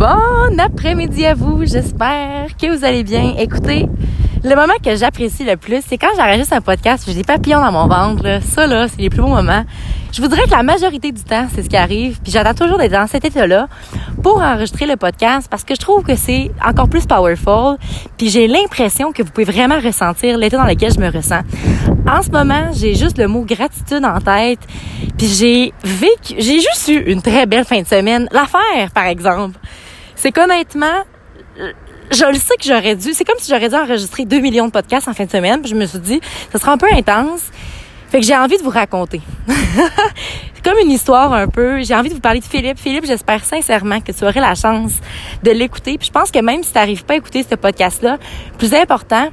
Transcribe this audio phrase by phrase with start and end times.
[0.00, 3.34] Bon après-midi à vous, j'espère que vous allez bien.
[3.38, 3.84] Écoutez,
[4.42, 7.70] le moment que j'apprécie le plus, c'est quand j'enregistre un podcast, j'ai des papillons dans
[7.70, 8.22] mon ventre.
[8.22, 8.40] Là.
[8.40, 9.62] Ça, là, c'est les plus beaux moments.
[10.10, 12.18] Je voudrais que la majorité du temps, c'est ce qui arrive.
[12.22, 13.68] Puis j'attends toujours d'être dans cet état-là
[14.22, 17.76] pour enregistrer le podcast parce que je trouve que c'est encore plus powerful.
[18.16, 21.42] Puis j'ai l'impression que vous pouvez vraiment ressentir l'état dans lequel je me ressens.
[22.08, 24.60] En ce moment, j'ai juste le mot gratitude en tête.
[25.18, 28.30] Puis j'ai vécu, j'ai juste eu une très belle fin de semaine.
[28.32, 29.58] L'affaire, par exemple,
[30.20, 31.04] c'est qu'honnêtement,
[32.10, 34.70] je le sais que j'aurais dû, c'est comme si j'aurais dû enregistrer 2 millions de
[34.70, 35.62] podcasts en fin de semaine.
[35.62, 36.20] Puis je me suis dit,
[36.52, 37.40] ça sera un peu intense.
[38.10, 39.22] Fait que j'ai envie de vous raconter.
[39.48, 41.82] c'est comme une histoire un peu.
[41.82, 42.78] J'ai envie de vous parler de Philippe.
[42.78, 44.92] Philippe, j'espère sincèrement que tu aurais la chance
[45.42, 45.96] de l'écouter.
[45.96, 48.18] Puis je pense que même si tu n'arrives pas à écouter ce podcast-là,
[48.58, 49.30] plus important,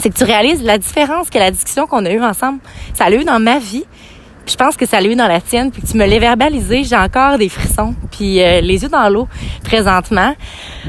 [0.00, 2.60] c'est que tu réalises la différence que la discussion qu'on a eue ensemble,
[2.94, 3.84] ça a eu dans ma vie
[4.48, 6.84] je pense que ça l'a eu dans la tienne, puis que tu me l'as verbalisé,
[6.84, 9.28] j'ai encore des frissons, puis euh, les yeux dans l'eau
[9.62, 10.34] présentement.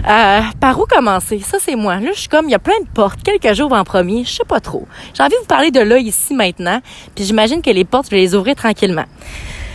[0.08, 1.40] Euh, par où commencer?
[1.40, 1.98] Ça, c'est moi.
[1.98, 4.32] Là, je suis comme, il y a plein de portes, quelques jours en premier, je
[4.32, 4.88] sais pas trop.
[5.14, 6.82] J'ai envie de vous parler de là, ici, maintenant,
[7.16, 9.06] puis j'imagine que les portes, je vais les ouvrir tranquillement.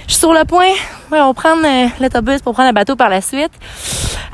[0.06, 0.68] Je suis sur le point,
[1.10, 3.52] on va prendre euh, l'autobus pour prendre un bateau par la suite.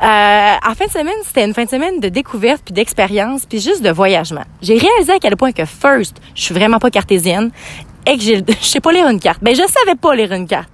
[0.03, 3.61] Euh, en fin de semaine, c'était une fin de semaine de découverte puis d'expérience puis
[3.61, 4.45] juste de voyagement.
[4.63, 7.51] J'ai réalisé à quel point que first, je suis vraiment pas cartésienne
[8.11, 9.39] et que je sais pas lire une carte.
[9.43, 10.69] Ben je savais pas lire une carte.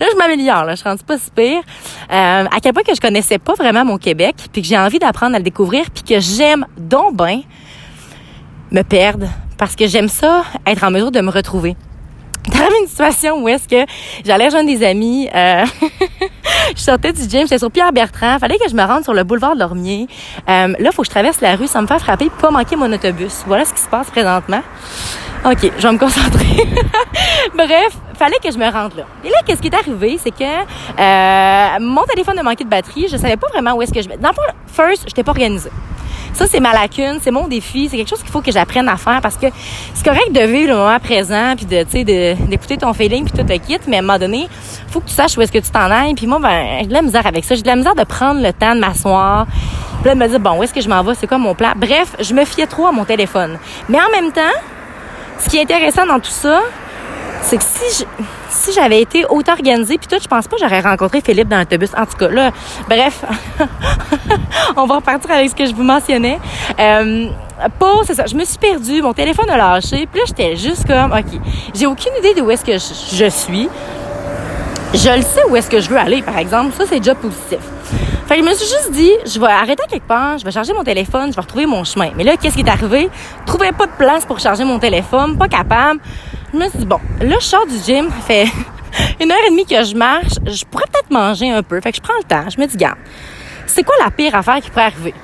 [0.00, 1.62] Là je m'améliore, là je rentre pas si pire.
[2.10, 4.98] Euh, à quel point que je connaissais pas vraiment mon Québec, puis que j'ai envie
[4.98, 7.42] d'apprendre à le découvrir, puis que j'aime donc bien
[8.70, 9.26] me perdre
[9.58, 11.76] parce que j'aime ça être en mesure de me retrouver.
[12.50, 13.90] T'avais une situation où est-ce que
[14.24, 15.64] j'allais rejoindre des amis, euh,
[16.76, 19.24] je sortais du gym, j'étais sur Pierre Bertrand, fallait que je me rende sur le
[19.24, 20.08] boulevard de Lormier.
[20.48, 22.90] Euh, là, faut que je traverse la rue sans me faire frapper, pas manquer mon
[22.92, 23.44] autobus.
[23.46, 24.62] Voilà ce qui se passe présentement.
[25.44, 26.44] OK, je vais me concentrer.
[27.54, 29.04] Bref, fallait que je me rende là.
[29.24, 33.06] Et là, qu'est-ce qui est arrivé, c'est que euh, mon téléphone a manqué de batterie.
[33.10, 34.18] Je savais pas vraiment où est-ce que je vais.
[34.18, 34.34] Dans le
[34.66, 35.70] first, j'étais pas organisée.
[36.34, 38.96] Ça, c'est ma lacune, c'est mon défi, c'est quelque chose qu'il faut que j'apprenne à
[38.96, 39.46] faire parce que
[39.94, 43.32] c'est correct de vivre le moment présent puis de, tu sais, d'écouter ton feeling puis
[43.32, 44.46] tout le kit, mais à un moment donné,
[44.88, 46.14] faut que tu saches où est-ce que tu t'en ailles.
[46.14, 47.54] Puis moi, ben, j'ai de la misère avec ça.
[47.54, 49.46] J'ai de la misère de prendre le temps de m'asseoir,
[50.02, 51.72] puis de me dire, bon, où est-ce que je m'en vais, c'est quoi mon plan?
[51.76, 53.58] Bref, je me fiais trop à mon téléphone.
[53.88, 54.40] Mais en même temps,
[55.40, 56.60] ce qui est intéressant dans tout ça,
[57.42, 58.06] c'est que si
[58.50, 61.58] si j'avais été autant organisée puis tout, je pense pas que j'aurais rencontré Philippe dans
[61.58, 61.90] l'autobus.
[61.96, 62.50] En tout cas, là,
[62.88, 63.24] bref,
[64.76, 66.38] on va repartir avec ce que je vous mentionnais.
[66.78, 67.28] Euh,
[67.78, 70.86] pas, c'est ça, je me suis perdue, mon téléphone a lâché, puis là, j'étais juste
[70.86, 71.40] comme, OK,
[71.74, 73.68] j'ai aucune idée de où est-ce que je, suis.
[74.92, 76.74] Je le sais où est-ce que je veux aller, par exemple.
[76.76, 77.58] Ça, c'est déjà positif.
[78.26, 80.72] Fait que je me suis juste dit, je vais arrêter quelque part, je vais charger
[80.72, 82.10] mon téléphone, je vais retrouver mon chemin.
[82.16, 83.08] Mais là, qu'est-ce qui est arrivé?
[83.40, 86.00] Je trouvais pas de place pour charger mon téléphone, pas capable.
[86.52, 88.46] Je me suis dit, bon, là, je sors du gym, fait
[89.20, 91.80] une heure et demie que je marche, je pourrais peut-être manger un peu.
[91.80, 92.98] Fait que je prends le temps, je me dis, garde,
[93.66, 95.14] c'est quoi la pire affaire qui pourrait arriver?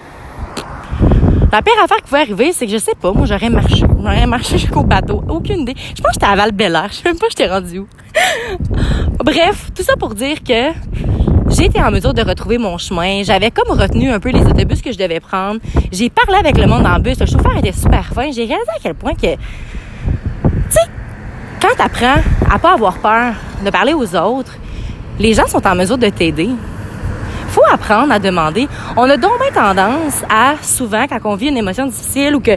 [1.56, 3.87] La pire affaire qui pourrait arriver, c'est que je sais pas, moi j'aurais marché.
[3.99, 5.25] J'aurais marché jusqu'au bateau.
[5.27, 5.75] Aucune idée.
[5.97, 6.89] Je pense que j'étais à val -Bélair.
[6.91, 7.87] Je sais même pas j'étais rendu où.
[9.25, 10.75] Bref, tout ça pour dire que
[11.49, 13.22] j'ai été en mesure de retrouver mon chemin.
[13.22, 15.59] J'avais comme retenu un peu les autobus que je devais prendre.
[15.91, 17.19] J'ai parlé avec le monde en bus.
[17.19, 18.31] Le chauffeur était super fin.
[18.33, 19.38] J'ai réalisé à quel point que, tu
[20.69, 20.88] sais,
[21.62, 23.33] quand tu apprends à pas avoir peur
[23.65, 24.55] de parler aux autres,
[25.19, 26.50] les gens sont en mesure de t'aider.
[27.56, 28.69] Faut apprendre à demander.
[28.99, 32.50] On a donc tendance à, souvent, quand on vit une émotion difficile ou que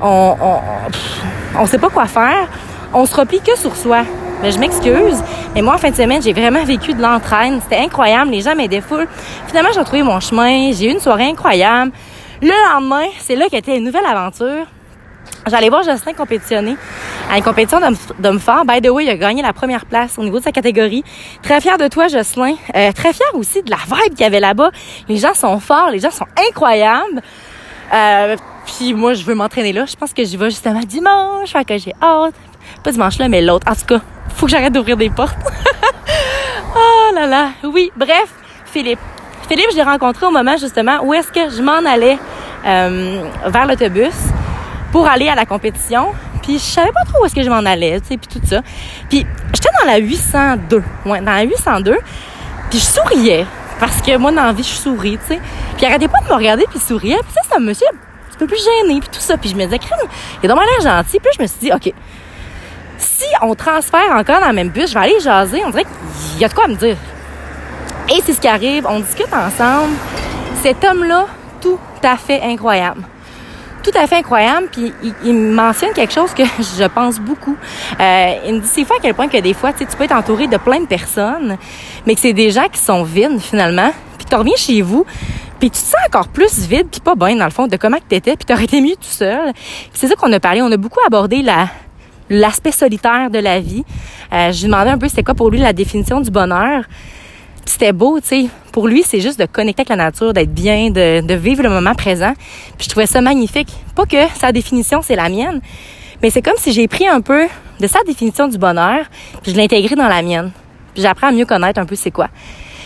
[0.00, 2.48] on, on, on sait pas quoi faire,
[2.94, 4.04] on se replie que sur soi.
[4.40, 5.22] Mais je m'excuse.
[5.54, 7.60] Mais moi, en fin de semaine, j'ai vraiment vécu de l'entraîne.
[7.60, 8.30] C'était incroyable.
[8.30, 9.06] Les gens m'aidaient full.
[9.48, 10.72] Finalement, j'ai retrouvé mon chemin.
[10.72, 11.92] J'ai eu une soirée incroyable.
[12.40, 14.64] Le lendemain, c'est là qu'était une nouvelle aventure.
[15.46, 16.78] J'allais voir Justin compétitionner
[17.30, 17.80] à une compétition
[18.18, 18.64] d'hommes forts.
[18.64, 21.04] By the way, il a gagné la première place au niveau de sa catégorie.
[21.42, 22.54] Très fier de toi, Jocelyn.
[22.74, 24.70] Euh, très fier aussi de la vibe qu'il y avait là-bas.
[25.08, 27.22] Les gens sont forts, les gens sont incroyables.
[27.92, 29.84] Euh, puis moi, je veux m'entraîner là.
[29.86, 32.34] Je pense que j'y vais justement dimanche, que j'ai hâte.
[32.82, 33.66] Pas dimanche là, mais l'autre.
[33.70, 34.00] En tout cas,
[34.34, 35.36] faut que j'arrête d'ouvrir des portes.
[36.76, 37.48] oh là là.
[37.64, 38.32] Oui, bref,
[38.66, 39.00] Philippe.
[39.48, 42.18] Philippe, je l'ai rencontré au moment justement où est-ce que je m'en allais
[42.64, 44.14] euh, vers l'autobus
[44.92, 46.12] pour aller à la compétition.
[46.42, 48.46] Puis je savais pas trop où est-ce que je m'en allais, tu sais, puis tout
[48.46, 48.62] ça.
[49.08, 50.82] Puis j'étais dans la 802.
[51.06, 51.98] Ouais, dans la 802.
[52.70, 53.46] Puis je souriais.
[53.78, 55.40] Parce que moi, dans la vie, je souris, tu sais.
[55.76, 57.18] Puis il arrêtait pas de me regarder puis souriait.
[57.24, 59.36] Puis ça, c'est un monsieur un peu plus gêné, puis tout ça.
[59.36, 59.80] Puis je me disais,
[60.42, 61.18] il a dans l'air gentil.
[61.18, 61.92] Puis je me suis dit, OK,
[62.98, 65.62] si on transfère encore dans le même bus, je vais aller jaser.
[65.66, 66.96] On dirait qu'il y a de quoi me dire.
[68.08, 68.86] Et c'est ce qui arrive.
[68.88, 69.94] On discute ensemble.
[70.62, 71.26] Cet homme-là,
[71.60, 73.02] tout à fait incroyable.
[73.82, 74.68] Tout à fait incroyable.
[74.70, 74.92] Puis
[75.24, 77.56] il, mentionne quelque chose que je pense beaucoup.
[78.00, 80.14] Euh, il me dit c'est fois à quel point que des fois, tu peux être
[80.14, 81.56] entouré de plein de personnes,
[82.06, 83.90] mais que c'est des gens qui sont vides finalement.
[84.18, 85.04] puis tu reviens chez vous,
[85.58, 87.98] puis tu te sens encore plus vide, puis pas bien dans le fond de comment
[87.98, 89.52] que t'étais, puis t'aurais été mieux tout seul.
[89.92, 90.62] C'est ça qu'on a parlé.
[90.62, 91.68] On a beaucoup abordé la
[92.30, 93.84] l'aspect solitaire de la vie.
[94.32, 96.84] Euh, je lui demandais un peu c'était quoi pour lui la définition du bonheur?
[97.64, 98.46] C'était beau, tu sais.
[98.72, 101.94] Pour lui, c'est juste de connecter avec la nature, d'être bien, de, vivre le moment
[101.94, 102.32] présent.
[102.76, 103.68] Puis je trouvais ça magnifique.
[103.94, 105.60] Pas que sa définition, c'est la mienne,
[106.22, 107.46] mais c'est comme si j'ai pris un peu
[107.80, 109.06] de sa définition du bonheur,
[109.42, 110.50] puis je l'ai intégré dans la mienne.
[110.94, 112.28] Puis j'apprends à mieux connaître un peu c'est quoi.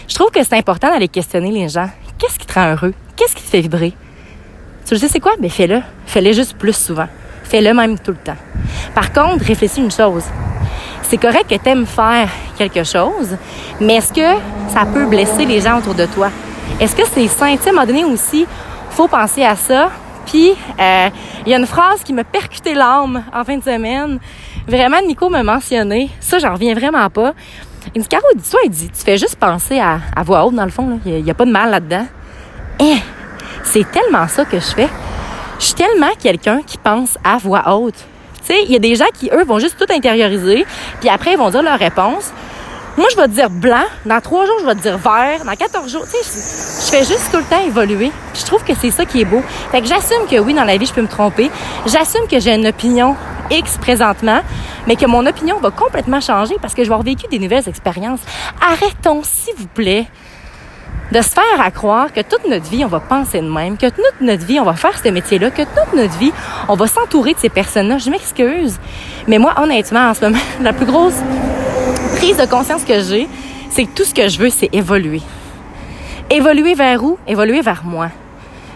[0.08, 1.88] Je trouve que c'est important d'aller questionner les gens.
[2.18, 2.94] Qu'est-ce qui te rend heureux?
[3.16, 3.92] Qu'est-ce qui te fait vibrer?
[4.86, 5.32] Tu le sais, c'est quoi?
[5.40, 5.82] Ben, fais-le.
[6.06, 7.08] Fais-le juste plus souvent.
[7.42, 8.36] Fais-le même tout le temps.
[8.94, 10.24] Par contre, réfléchis une chose.
[11.08, 13.36] C'est correct que tu aimes faire quelque chose,
[13.80, 14.40] mais est-ce que
[14.72, 16.30] ça peut blesser les gens autour de toi?
[16.80, 17.56] Est-ce que c'est sain?
[17.56, 18.44] Tu à un moment donné aussi,
[18.90, 19.90] faut penser à ça.
[20.26, 21.08] Puis, euh,
[21.46, 24.18] il y a une phrase qui m'a percuté l'âme en fin de semaine.
[24.66, 26.10] Vraiment, Nico m'a mentionné.
[26.18, 27.34] Ça, j'en reviens vraiment pas.
[27.94, 30.64] Il me dit, Caro, dis-toi, il dit, tu fais juste penser à, voix haute, dans
[30.64, 30.98] le fond.
[31.06, 32.06] Il n'y a, pas de mal là-dedans.
[32.80, 32.96] Eh,
[33.62, 34.88] c'est tellement ça que je fais.
[35.60, 38.04] Je suis tellement quelqu'un qui pense à voix haute.
[38.64, 40.66] Il y a des gens qui, eux, vont juste tout intérioriser,
[41.00, 42.32] puis après, ils vont dire leur réponse.
[42.96, 43.84] Moi, je vais te dire blanc.
[44.06, 45.44] Dans trois jours, je vais te dire vert.
[45.44, 48.10] Dans 14 jours, tu sais, je, fais juste tout le temps évoluer.
[48.34, 49.42] je trouve que c'est ça qui est beau.
[49.70, 51.50] Fait que j'assume que oui, dans la vie, je peux me tromper.
[51.84, 53.14] J'assume que j'ai une opinion
[53.50, 54.40] X présentement,
[54.86, 57.68] mais que mon opinion va complètement changer parce que je vais avoir vécu des nouvelles
[57.68, 58.20] expériences.
[58.66, 60.06] Arrêtons, s'il vous plaît,
[61.12, 64.20] de se faire croire que toute notre vie, on va penser de même, que toute
[64.20, 66.32] notre vie, on va faire ce métier-là, que toute notre vie,
[66.68, 67.98] on va s'entourer de ces personnes-là.
[67.98, 68.78] Je m'excuse,
[69.28, 71.16] mais moi, honnêtement, en ce moment, la plus grosse
[72.16, 73.28] prise de conscience que j'ai,
[73.70, 75.22] c'est que tout ce que je veux, c'est évoluer.
[76.30, 77.18] Évoluer vers où?
[77.26, 78.08] Évoluer vers moi.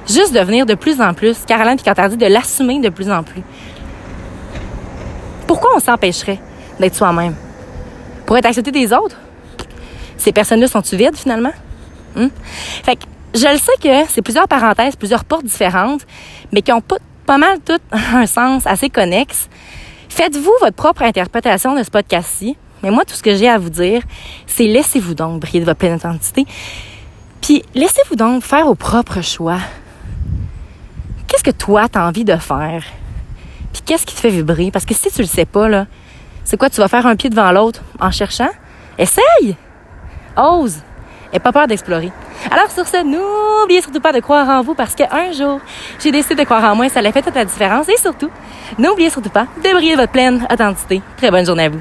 [0.06, 3.42] Juste devenir de plus en plus, Caroline dit de l'assumer de plus en plus.
[5.46, 6.40] Pourquoi on s'empêcherait
[6.78, 7.34] d'être soi-même?
[8.24, 9.16] Pour être accepté des autres?
[10.16, 11.52] Ces personnes-là sont-tu vides finalement?
[12.16, 12.28] Hmm?
[12.84, 13.04] Fait que
[13.34, 16.06] je le sais que c'est plusieurs parenthèses, plusieurs portes différentes,
[16.52, 16.96] mais qui ont pas,
[17.26, 19.48] pas mal toutes un sens assez connexe.
[20.08, 22.56] Faites-vous votre propre interprétation de ce podcast-ci.
[22.82, 24.02] Mais moi, tout ce que j'ai à vous dire,
[24.46, 26.46] c'est laissez-vous donc briller de votre pleine identité.
[27.40, 29.58] Puis laissez-vous donc faire vos propres choix.
[31.26, 32.82] Qu'est-ce que toi, tu as envie de faire?
[33.72, 34.70] Puis qu'est-ce qui te fait vibrer?
[34.70, 35.86] Parce que si tu le sais pas, là,
[36.44, 36.70] c'est quoi?
[36.70, 38.50] Tu vas faire un pied devant l'autre en cherchant?
[38.98, 39.56] Essaye!
[40.36, 40.80] Ose!
[41.32, 42.10] Et pas peur d'explorer.
[42.50, 45.60] Alors sur ce, n'oubliez surtout pas de croire en vous parce qu'un jour,
[45.98, 47.88] j'ai décidé de croire en moi, ça a fait toute la différence.
[47.88, 48.30] Et surtout,
[48.78, 51.02] n'oubliez surtout pas de briller votre pleine authenticité.
[51.16, 51.80] Très bonne journée à vous.